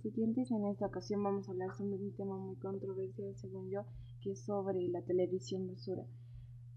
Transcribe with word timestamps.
queridos. 0.00 0.50
En 0.50 0.64
esta 0.66 0.86
ocasión 0.86 1.22
vamos 1.22 1.48
a 1.48 1.52
hablar 1.52 1.74
sobre 1.76 1.96
un 1.96 2.14
tema 2.14 2.36
muy 2.36 2.56
controversial, 2.56 3.34
según 3.36 3.68
yo, 3.70 3.84
que 4.22 4.32
es 4.32 4.40
sobre 4.40 4.88
la 4.88 5.02
televisión 5.02 5.66
basura. 5.66 6.04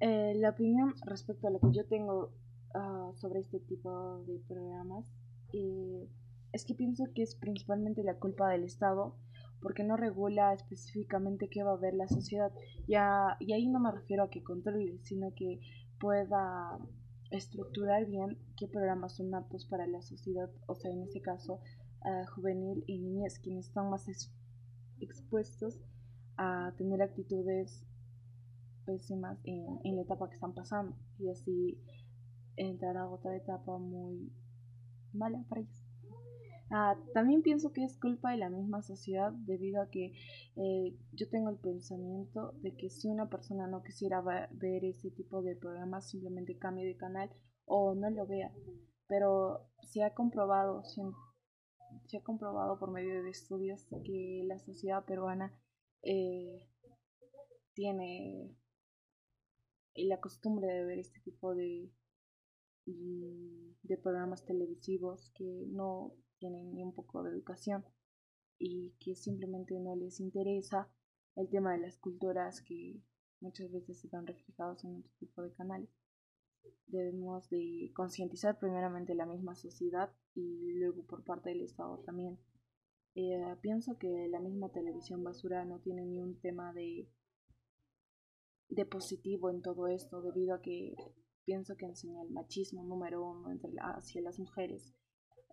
Eh, 0.02 0.34
la 0.36 0.50
opinión 0.50 0.94
respecto 1.06 1.48
a 1.48 1.52
lo 1.52 1.60
que 1.60 1.72
yo 1.72 1.86
tengo 1.86 2.32
ah, 2.74 3.12
sobre 3.16 3.40
este 3.40 3.60
tipo 3.60 4.20
de 4.28 4.40
programas 4.48 5.10
eh, 5.54 6.10
es 6.52 6.66
que 6.66 6.76
pienso 6.76 7.06
que 7.14 7.24
es 7.24 7.36
principalmente 7.36 8.04
la 8.04 8.16
culpa 8.16 8.50
del 8.50 8.64
Estado 8.64 9.16
porque 9.62 9.84
no 9.84 9.96
regula 9.96 10.54
específicamente 10.54 11.48
qué 11.50 11.64
va 11.64 11.72
a 11.72 11.78
ver 11.78 11.94
la 11.94 12.08
sociedad. 12.08 12.52
Ya, 12.88 13.38
y 13.40 13.54
ahí 13.54 13.68
no 13.68 13.80
me 13.80 13.92
refiero 13.92 14.24
a 14.24 14.30
que 14.30 14.44
controle, 14.44 15.00
sino 15.02 15.34
que 15.34 15.60
pueda 16.00 16.78
estructurar 17.32 18.06
bien 18.06 18.38
qué 18.58 18.68
programas 18.68 19.16
son 19.16 19.34
aptos 19.34 19.66
para 19.66 19.88
la 19.88 20.02
sociedad, 20.02 20.50
o 20.68 20.76
sea, 20.76 20.92
en 20.92 21.02
este 21.02 21.22
caso, 21.22 21.60
juvenil 22.34 22.84
y 22.88 23.00
niñez, 23.00 23.40
quienes 23.40 23.68
están 23.68 23.90
más 23.90 24.08
expuestos 25.00 25.80
a 26.38 26.74
tener 26.78 27.02
actitudes 27.02 27.84
pésimas 28.86 29.40
en, 29.44 29.80
en 29.84 29.96
la 29.96 30.04
etapa 30.04 30.28
que 30.28 30.36
están 30.36 30.54
pasando 30.54 30.96
y 31.18 31.30
así 31.30 31.80
entrar 32.58 32.98
a 32.98 33.10
otra 33.10 33.36
etapa 33.36 33.78
muy 33.78 34.32
mala 35.14 35.44
para 35.50 35.62
ellos. 35.62 35.86
Ah, 36.72 36.98
también 37.14 37.44
pienso 37.44 37.72
que 37.72 37.84
es 37.84 37.98
culpa 37.98 38.32
de 38.32 38.38
la 38.38 38.50
misma 38.50 38.82
sociedad 38.82 39.32
debido 39.32 39.82
a 39.82 39.90
que 39.90 40.14
eh, 40.56 40.98
yo 41.14 41.30
tengo 41.30 41.50
el 41.50 41.58
pensamiento 41.58 42.54
de 42.64 42.76
que 42.76 42.90
si 42.90 43.08
una 43.08 43.30
persona 43.30 43.68
no 43.68 43.84
quisiera 43.84 44.22
ver 44.22 44.84
ese 44.84 45.12
tipo 45.12 45.44
de 45.44 45.56
programas 45.56 46.10
simplemente 46.10 46.58
cambie 46.58 46.86
de 46.86 46.98
canal 46.98 47.30
o 47.66 47.94
no 47.94 48.10
lo 48.10 48.26
vea. 48.26 48.52
Pero 49.08 49.68
se 49.84 50.04
ha 50.04 50.16
comprobado, 50.16 50.84
se, 52.06 52.18
ha 52.18 52.24
comprobado 52.24 52.78
por 52.80 52.92
medio 52.92 53.24
de 53.24 53.30
estudios 53.30 53.86
que 54.04 54.44
la 54.46 54.60
sociedad 54.60 55.06
peruana 55.06 55.58
eh, 56.04 56.70
tiene 57.74 58.56
la 59.96 60.20
costumbre 60.20 60.68
de 60.68 60.86
ver 60.86 61.00
este 61.00 61.20
tipo 61.22 61.56
de, 61.56 61.90
mm, 62.86 63.76
de 63.84 63.98
programas 63.98 64.46
televisivos 64.46 65.32
que 65.36 65.66
no 65.68 66.14
tienen 66.40 66.74
ni 66.74 66.84
un 66.84 66.94
poco 66.94 67.24
de 67.24 67.32
educación 67.32 67.86
y 68.58 68.94
que 69.00 69.16
simplemente 69.16 69.80
no 69.80 69.96
les 69.96 70.20
interesa 70.20 70.90
el 71.36 71.50
tema 71.50 71.74
de 71.74 71.80
las 71.80 71.98
culturas 71.98 72.62
que 72.62 73.02
muchas 73.42 73.72
veces 73.72 74.00
se 74.00 74.08
ven 74.12 74.26
reflejados 74.26 74.84
en 74.84 74.98
otro 74.98 75.12
tipo 75.20 75.42
de 75.42 75.54
canales. 75.54 75.90
Debemos 76.88 77.50
de 77.50 77.92
concientizar 77.94 78.60
primeramente 78.60 79.16
la 79.16 79.26
misma 79.26 79.56
sociedad 79.56 80.12
y 80.34 80.74
luego 80.74 81.04
por 81.04 81.24
parte 81.24 81.50
del 81.50 81.62
Estado 81.62 82.00
también. 82.00 82.38
Eh, 83.16 83.56
pienso 83.62 83.98
que 83.98 84.28
la 84.30 84.40
misma 84.40 84.70
televisión 84.70 85.24
basura 85.24 85.66
no 85.66 85.80
tiene 85.80 86.06
ni 86.06 86.20
un 86.20 86.40
tema 86.40 86.74
de, 86.74 87.10
de 88.70 88.86
positivo 88.86 89.50
en 89.50 89.62
todo 89.62 89.88
esto 89.88 90.22
debido 90.22 90.56
a 90.56 90.62
que 90.62 90.96
pienso 91.46 91.78
que 91.78 91.86
enseña 91.86 92.22
el 92.22 92.32
machismo 92.32 92.84
número 92.84 93.24
uno 93.24 93.52
entre 93.52 93.72
hacia 93.80 94.22
las 94.22 94.40
mujeres 94.40 94.94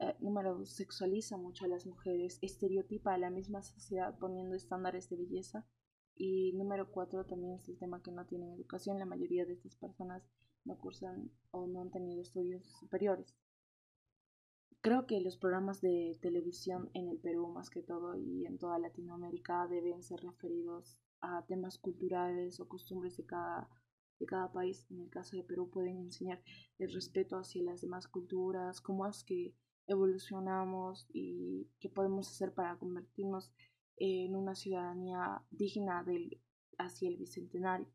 eh, 0.03 0.17
número 0.21 0.57
dos, 0.57 0.75
sexualiza 0.75 1.37
mucho 1.37 1.65
a 1.65 1.69
las 1.69 1.87
mujeres, 1.87 2.39
estereotipa 2.43 3.15
a 3.15 3.19
la 3.19 3.31
misma 3.31 3.63
sociedad 3.63 4.19
poniendo 4.19 4.57
estándares 4.57 5.09
de 5.09 5.17
belleza. 5.17 5.65
Y 6.17 6.53
número 6.53 6.91
cuatro 6.91 7.25
también 7.25 7.55
es 7.55 7.69
el 7.69 7.79
tema 7.79 8.03
que 8.03 8.13
no 8.13 8.27
tienen 8.27 8.53
educación. 8.53 8.99
La 8.99 9.07
mayoría 9.07 9.45
de 9.45 9.55
estas 9.55 9.77
personas 9.77 10.23
no 10.65 10.79
cursan 10.79 11.31
o 11.51 11.67
no 11.67 11.81
han 11.81 11.91
tenido 11.91 12.23
estudios 12.23 12.65
superiores. 12.79 13.35
Creo 14.81 15.07
que 15.07 15.21
los 15.21 15.37
programas 15.37 15.81
de 15.81 16.19
televisión 16.21 16.91
en 16.95 17.09
el 17.09 17.19
Perú 17.19 17.49
más 17.49 17.71
que 17.71 17.83
todo 17.83 18.17
y 18.17 18.47
en 18.47 18.59
toda 18.59 18.81
Latinoamérica 18.81 19.67
deben 19.69 20.03
ser 20.03 20.21
referidos 20.21 20.99
a 21.21 21.47
temas 21.47 21.79
culturales 21.79 22.59
o 22.59 22.69
costumbres 22.69 23.17
de 23.17 23.25
cada, 23.25 23.69
de 24.19 24.27
cada 24.27 24.51
país. 24.51 24.85
En 24.91 25.01
el 25.01 25.09
caso 25.09 25.37
de 25.37 25.45
Perú 25.45 25.71
pueden 25.71 25.99
enseñar 25.99 26.43
el 26.79 26.93
respeto 26.93 27.37
hacia 27.37 27.63
las 27.63 27.81
demás 27.81 28.09
culturas, 28.09 28.81
cómo 28.81 29.07
es 29.07 29.23
que 29.23 29.55
evolucionamos 29.87 31.07
y 31.13 31.69
qué 31.79 31.89
podemos 31.89 32.29
hacer 32.29 32.53
para 32.53 32.77
convertirnos 32.77 33.53
en 34.05 34.35
una 34.35 34.57
ciudadanía 34.57 35.45
digna 35.53 36.03
del, 36.03 36.41
hacia 36.77 37.09
el 37.09 37.17
bicentenario. 37.19 37.87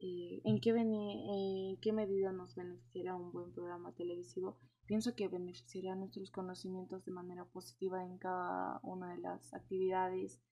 Eh, 0.00 0.42
¿en, 0.44 0.60
qué 0.60 0.70
¿En 0.70 1.80
qué 1.80 1.92
medida 1.92 2.30
nos 2.30 2.54
beneficiará 2.54 3.16
un 3.16 3.32
buen 3.32 3.50
programa 3.52 3.94
televisivo? 3.94 4.58
Pienso 4.84 5.14
que 5.14 5.28
beneficiará 5.28 5.96
nuestros 5.96 6.30
conocimientos 6.30 7.06
de 7.06 7.12
manera 7.12 7.46
positiva 7.46 8.04
en 8.04 8.18
cada 8.18 8.80
una 8.82 9.14
de 9.14 9.22
las 9.22 9.54
actividades 9.54 10.42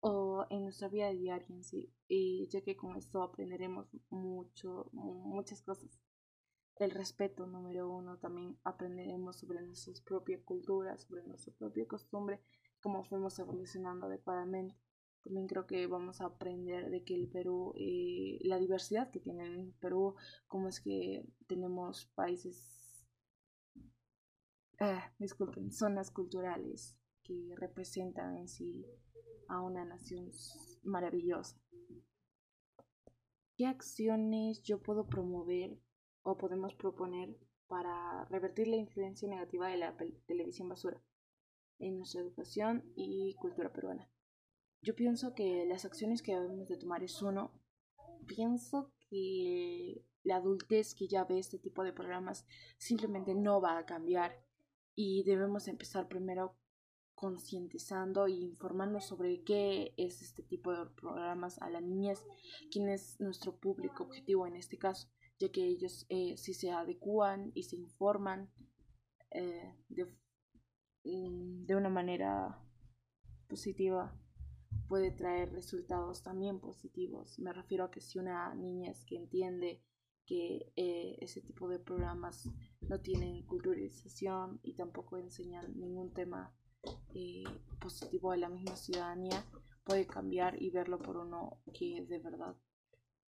o 0.00 0.46
en 0.50 0.64
nuestra 0.64 0.88
vida 0.88 1.10
diaria 1.10 1.46
en 1.48 1.62
sí, 1.62 1.92
y 2.08 2.48
ya 2.48 2.62
que 2.62 2.76
con 2.76 2.96
esto 2.96 3.22
aprenderemos 3.22 3.86
mucho, 4.10 4.90
muchas 4.92 5.62
cosas 5.62 6.00
el 6.78 6.90
respeto 6.90 7.46
número 7.46 7.88
uno. 7.90 8.18
También 8.18 8.58
aprenderemos 8.64 9.36
sobre 9.36 9.62
nuestra 9.62 9.94
propia 10.04 10.42
cultura, 10.44 10.98
sobre 10.98 11.22
nuestra 11.22 11.52
propia 11.54 11.86
costumbre, 11.86 12.40
cómo 12.80 13.04
fuimos 13.04 13.38
evolucionando 13.38 14.06
adecuadamente. 14.06 14.76
También 15.22 15.48
creo 15.48 15.66
que 15.66 15.86
vamos 15.88 16.20
a 16.20 16.26
aprender 16.26 16.88
de 16.88 17.02
que 17.02 17.14
el 17.14 17.28
Perú, 17.28 17.74
eh, 17.76 18.38
la 18.42 18.58
diversidad 18.58 19.10
que 19.10 19.18
tiene 19.18 19.44
el 19.44 19.74
Perú, 19.80 20.14
cómo 20.46 20.68
es 20.68 20.80
que 20.80 21.26
tenemos 21.48 22.06
países, 22.14 23.08
ah, 24.78 25.12
disculpen, 25.18 25.72
zonas 25.72 26.12
culturales 26.12 26.96
que 27.24 27.54
representan 27.56 28.36
en 28.36 28.48
sí 28.48 28.86
a 29.48 29.60
una 29.60 29.84
nación 29.84 30.30
maravillosa. 30.84 31.60
¿Qué 33.56 33.66
acciones 33.66 34.62
yo 34.62 34.80
puedo 34.80 35.08
promover 35.08 35.76
o 36.22 36.36
podemos 36.36 36.74
proponer 36.74 37.36
para 37.66 38.26
revertir 38.26 38.68
la 38.68 38.76
influencia 38.76 39.28
negativa 39.28 39.68
de 39.68 39.78
la 39.78 39.96
televisión 40.26 40.68
basura 40.68 41.02
en 41.78 41.98
nuestra 41.98 42.20
educación 42.20 42.84
y 42.94 43.34
cultura 43.34 43.72
peruana. 43.72 44.10
Yo 44.82 44.94
pienso 44.94 45.34
que 45.34 45.64
las 45.66 45.84
acciones 45.84 46.22
que 46.22 46.34
debemos 46.34 46.68
de 46.68 46.76
tomar 46.76 47.02
es 47.02 47.20
uno, 47.22 47.52
pienso 48.26 48.92
que 49.08 50.04
la 50.22 50.36
adultez 50.36 50.94
que 50.94 51.08
ya 51.08 51.24
ve 51.24 51.38
este 51.38 51.58
tipo 51.58 51.84
de 51.84 51.92
programas 51.92 52.46
simplemente 52.78 53.34
no 53.34 53.60
va 53.60 53.78
a 53.78 53.86
cambiar 53.86 54.44
y 54.94 55.22
debemos 55.24 55.68
empezar 55.68 56.08
primero 56.08 56.56
concientizando 57.14 58.26
e 58.26 58.32
informando 58.32 59.00
sobre 59.00 59.42
qué 59.42 59.94
es 59.96 60.20
este 60.22 60.42
tipo 60.42 60.72
de 60.72 60.90
programas 60.90 61.60
a 61.62 61.70
la 61.70 61.80
niñez, 61.80 62.22
quién 62.70 62.88
es 62.88 63.18
nuestro 63.20 63.56
público 63.56 64.04
objetivo 64.04 64.46
en 64.46 64.56
este 64.56 64.76
caso 64.76 65.08
ya 65.38 65.50
que 65.50 65.64
ellos 65.64 66.06
eh, 66.08 66.36
si 66.36 66.54
se 66.54 66.70
adecúan 66.70 67.52
y 67.54 67.64
se 67.64 67.76
informan 67.76 68.50
eh, 69.30 69.74
de, 69.88 70.06
de 71.06 71.76
una 71.76 71.88
manera 71.88 72.58
positiva 73.48 74.12
puede 74.88 75.10
traer 75.12 75.52
resultados 75.52 76.22
también 76.22 76.60
positivos. 76.60 77.38
Me 77.38 77.52
refiero 77.52 77.84
a 77.84 77.90
que 77.90 78.00
si 78.00 78.18
una 78.18 78.54
niña 78.54 78.90
es 78.90 79.04
que 79.04 79.16
entiende 79.16 79.82
que 80.26 80.72
eh, 80.74 81.16
ese 81.20 81.40
tipo 81.40 81.68
de 81.68 81.78
programas 81.78 82.50
no 82.80 83.00
tienen 83.00 83.46
culturalización 83.46 84.58
y 84.62 84.74
tampoco 84.74 85.18
enseñan 85.18 85.78
ningún 85.78 86.12
tema 86.12 86.52
positivo 87.80 88.32
a 88.32 88.36
la 88.36 88.48
misma 88.48 88.76
ciudadanía, 88.76 89.44
puede 89.84 90.06
cambiar 90.06 90.60
y 90.60 90.70
verlo 90.70 90.98
por 90.98 91.16
uno 91.16 91.60
que 91.72 92.04
de 92.08 92.18
verdad 92.18 92.56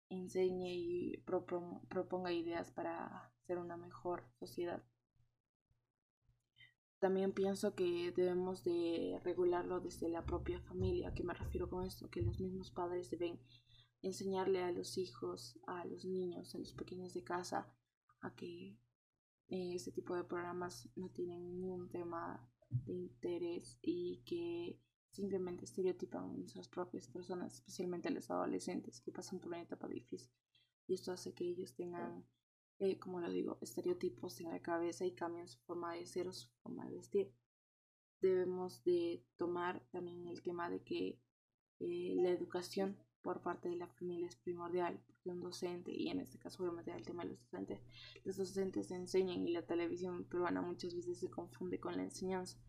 enseñe 0.09 0.73
y 0.73 1.17
proponga 1.89 2.31
ideas 2.31 2.71
para 2.71 3.31
ser 3.45 3.57
una 3.57 3.77
mejor 3.77 4.23
sociedad. 4.39 4.83
También 7.05 7.33
pienso 7.33 7.75
que 7.75 8.11
debemos 8.15 8.63
de 8.63 9.21
regularlo 9.23 9.79
desde 9.79 10.09
la 10.09 10.25
propia 10.25 10.59
familia. 10.61 11.09
¿A 11.09 11.13
qué 11.13 11.23
me 11.23 11.35
refiero 11.35 11.69
con 11.69 11.85
esto? 11.85 12.09
Que 12.09 12.23
los 12.23 12.39
mismos 12.39 12.71
padres 12.71 13.11
deben 13.11 13.39
enseñarle 14.01 14.63
a 14.63 14.71
los 14.71 14.97
hijos, 14.97 15.59
a 15.67 15.85
los 15.85 16.03
niños, 16.03 16.55
a 16.55 16.57
los 16.57 16.73
pequeños 16.73 17.13
de 17.13 17.23
casa, 17.23 17.71
a 18.21 18.33
que 18.33 18.79
eh, 19.49 19.75
este 19.75 19.91
tipo 19.91 20.15
de 20.15 20.23
programas 20.23 20.89
no 20.95 21.11
tienen 21.11 21.45
ningún 21.47 21.89
tema 21.89 22.43
de 22.71 22.93
interés 22.93 23.77
y 23.83 24.23
que 24.25 24.81
simplemente 25.11 25.65
estereotipan 25.65 26.23
a 26.23 26.33
nuestras 26.33 26.67
propias 26.67 27.07
personas, 27.07 27.53
especialmente 27.53 28.07
a 28.07 28.11
los 28.13 28.31
adolescentes 28.31 28.99
que 28.99 29.11
pasan 29.11 29.37
por 29.37 29.49
una 29.49 29.61
etapa 29.61 29.87
difícil. 29.87 30.31
Y 30.87 30.95
esto 30.95 31.11
hace 31.11 31.35
que 31.35 31.43
ellos 31.43 31.75
tengan, 31.75 32.25
eh, 32.79 32.99
como 32.99 33.19
lo 33.19 33.29
digo, 33.29 33.57
estereotipos 33.61 34.39
en 34.41 34.49
la 34.49 34.61
cabeza 34.61 35.05
y 35.05 35.15
cambien 35.15 35.47
su 35.47 35.59
forma 35.59 35.93
de 35.93 36.05
ser 36.05 36.27
o 36.27 36.33
su 36.33 36.49
forma 36.61 36.85
de 36.85 36.95
vestir. 36.95 37.33
Debemos 38.21 38.83
de 38.83 39.23
tomar 39.37 39.85
también 39.91 40.27
el 40.27 40.41
tema 40.41 40.69
de 40.69 40.81
que 40.83 41.19
eh, 41.79 42.13
la 42.15 42.29
educación 42.29 42.97
por 43.21 43.41
parte 43.41 43.69
de 43.69 43.75
la 43.75 43.87
familia 43.87 44.27
es 44.27 44.35
primordial, 44.35 45.01
porque 45.05 45.29
un 45.29 45.41
docente, 45.41 45.91
y 45.91 46.09
en 46.09 46.19
este 46.19 46.37
caso 46.37 46.63
meter 46.71 46.95
el 46.95 47.05
tema 47.05 47.23
de 47.23 47.29
los 47.29 47.41
docentes, 47.41 47.81
los 48.23 48.37
docentes 48.37 48.91
enseñan 48.91 49.47
y 49.47 49.51
la 49.51 49.65
televisión 49.65 50.25
peruana 50.25 50.61
muchas 50.61 50.95
veces 50.95 51.19
se 51.19 51.29
confunde 51.29 51.79
con 51.79 51.97
la 51.97 52.03
enseñanza 52.03 52.59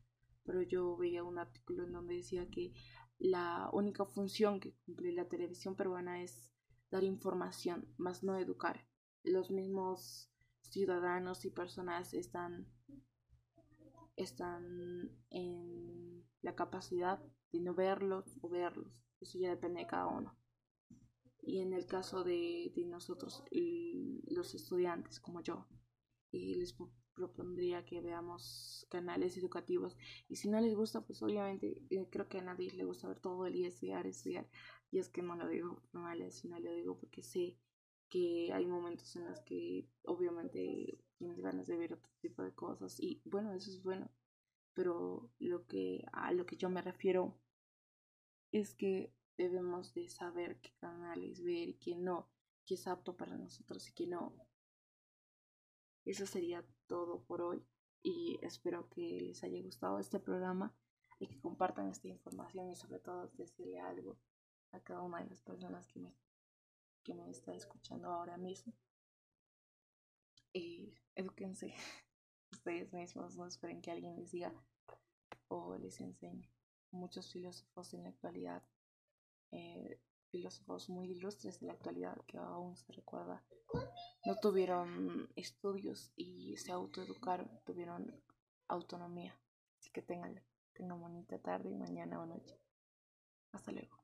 pero 0.46 0.62
yo 0.62 0.96
veía 0.96 1.24
un 1.24 1.38
artículo 1.38 1.84
en 1.84 1.92
donde 1.92 2.14
decía 2.14 2.48
que 2.48 2.72
la 3.18 3.68
única 3.72 4.06
función 4.06 4.60
que 4.60 4.74
cumple 4.86 5.12
la 5.12 5.28
televisión 5.28 5.74
peruana 5.74 6.22
es 6.22 6.48
dar 6.90 7.02
información, 7.02 7.92
más 7.98 8.22
no 8.22 8.38
educar. 8.38 8.86
Los 9.26 9.50
mismos 9.50 10.31
ciudadanos 10.62 11.44
y 11.44 11.50
personas 11.50 12.14
están, 12.14 12.67
están 14.17 15.11
en 15.31 16.25
la 16.43 16.55
capacidad 16.55 17.23
de 17.52 17.61
no 17.61 17.75
verlos 17.75 18.38
o 18.40 18.49
verlos. 18.49 19.05
Eso 19.20 19.38
ya 19.38 19.50
depende 19.50 19.81
de 19.81 19.87
cada 19.87 20.06
uno. 20.06 20.38
Y 21.43 21.61
en 21.61 21.73
el 21.75 21.87
caso 21.87 22.25
de, 22.25 22.73
de 22.75 22.87
nosotros, 22.87 23.44
los 24.28 24.55
estudiantes 24.55 25.20
como 25.20 25.43
yo, 25.43 25.69
y 26.31 26.55
les 26.55 26.75
propondría 27.14 27.84
que 27.84 28.00
veamos 28.00 28.87
canales 28.90 29.37
educativos 29.37 29.96
y 30.28 30.37
si 30.37 30.49
no 30.49 30.61
les 30.61 30.75
gusta 30.75 31.00
pues 31.00 31.23
obviamente 31.23 31.82
eh, 31.90 32.08
creo 32.11 32.28
que 32.28 32.38
a 32.38 32.43
nadie 32.43 32.70
le 32.73 32.84
gusta 32.84 33.08
ver 33.08 33.20
todo 33.20 33.46
el 33.46 33.55
día 33.55 33.69
estudiar 33.69 34.06
estudiar 34.06 34.46
y 34.90 34.99
es 34.99 35.08
que 35.08 35.23
no 35.23 35.34
lo 35.34 35.49
digo 35.49 35.82
mal 35.93 36.31
sino 36.31 36.61
lo 36.61 36.70
digo 36.73 36.99
porque 36.99 37.23
sé 37.23 37.56
que 38.08 38.52
hay 38.52 38.66
momentos 38.66 39.14
en 39.16 39.26
los 39.26 39.40
que 39.40 39.88
obviamente 40.04 40.98
tienes 41.18 41.40
ganas 41.40 41.66
de 41.66 41.76
ver 41.76 41.94
otro 41.94 42.10
tipo 42.20 42.42
de 42.42 42.54
cosas 42.54 43.00
y 43.00 43.20
bueno 43.24 43.52
eso 43.52 43.70
es 43.70 43.82
bueno 43.82 44.10
pero 44.74 45.30
lo 45.38 45.66
que 45.66 46.04
a 46.12 46.32
lo 46.32 46.46
que 46.46 46.56
yo 46.56 46.68
me 46.68 46.82
refiero 46.82 47.38
es 48.52 48.74
que 48.74 49.12
debemos 49.36 49.94
de 49.94 50.08
saber 50.08 50.60
qué 50.60 50.72
canales 50.78 51.42
ver 51.42 51.68
y 51.68 51.74
qué 51.74 51.96
no 51.96 52.28
qué 52.66 52.74
es 52.74 52.86
apto 52.88 53.16
para 53.16 53.36
nosotros 53.36 53.88
y 53.88 53.92
qué 53.92 54.06
no. 54.06 54.34
Eso 56.04 56.26
sería 56.26 56.64
todo 56.86 57.22
por 57.22 57.40
hoy 57.40 57.64
y 58.02 58.38
espero 58.42 58.88
que 58.88 59.20
les 59.20 59.42
haya 59.42 59.62
gustado 59.62 59.98
este 59.98 60.20
programa 60.20 60.76
y 61.18 61.28
que 61.28 61.40
compartan 61.40 61.88
esta 61.88 62.08
información 62.08 62.70
y 62.70 62.74
sobre 62.74 62.98
todo 62.98 63.28
decirle 63.34 63.80
algo 63.80 64.18
a 64.72 64.80
cada 64.80 65.02
una 65.02 65.22
de 65.22 65.30
las 65.30 65.40
personas 65.40 65.86
que 65.88 66.00
me, 66.00 66.12
que 67.06 67.14
me 67.14 67.30
está 67.30 67.54
escuchando 67.54 68.10
ahora 68.10 68.36
mismo. 68.36 68.72
Y 70.52 70.92
eduquense 71.14 71.72
ustedes 72.50 72.92
mismos, 72.92 73.36
no 73.36 73.46
esperen 73.46 73.80
que 73.80 73.92
alguien 73.92 74.16
les 74.16 74.32
diga 74.32 74.52
o 75.46 75.76
les 75.76 76.00
enseñe. 76.00 76.50
Muchos 76.90 77.32
filósofos 77.32 77.94
en 77.94 78.02
la 78.02 78.08
actualidad 78.08 78.62
eh, 79.52 80.00
filósofos 80.32 80.88
muy 80.88 81.12
ilustres 81.12 81.60
de 81.60 81.68
la 81.68 81.74
actualidad 81.74 82.16
que 82.26 82.38
aún 82.38 82.76
se 82.76 82.92
recuerda, 82.92 83.44
no 84.24 84.34
tuvieron 84.40 85.30
estudios 85.36 86.10
y 86.16 86.56
se 86.56 86.72
autoeducaron, 86.72 87.48
tuvieron 87.64 88.20
autonomía. 88.66 89.38
Así 89.78 89.90
que 89.92 90.02
tengan, 90.02 90.42
tengan 90.72 91.00
bonita 91.00 91.38
tarde, 91.38 91.70
mañana 91.76 92.20
o 92.20 92.26
noche. 92.26 92.58
Hasta 93.52 93.70
luego. 93.70 93.95